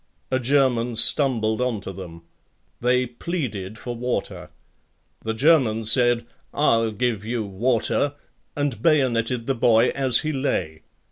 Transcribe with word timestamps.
A 0.31 0.39
German 0.39 0.95
stumbled 0.95 1.61
on 1.61 1.79
to 1.81 1.93
them. 1.93 2.23
They 2.79 3.05
pleaded 3.05 3.77
for 3.77 3.95
water. 3.95 4.49
The 5.23 5.35
German 5.35 5.83
said, 5.83 6.25
"I'll 6.55 6.89
give 6.89 7.23
you 7.23 7.45
water" 7.45 8.15
and 8.55 8.81
bayoneted 8.81 9.45
the 9.45 9.53
boy 9.53 9.89
as 9.89 10.21
he 10.21 10.33
lay. 10.33 10.81